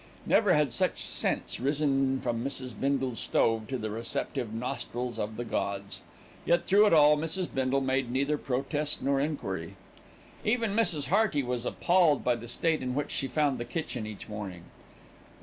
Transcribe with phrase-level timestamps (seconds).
[0.25, 2.73] Never had such scents risen from Mrs.
[2.73, 6.01] Bindle's stove to the receptive nostrils of the gods;
[6.43, 7.47] yet through it all Mrs.
[7.53, 9.75] Bindle made neither protest nor enquiry.
[10.43, 11.09] Even Mrs.
[11.09, 14.63] Hearty was appalled by the state in which she found the kitchen each morning.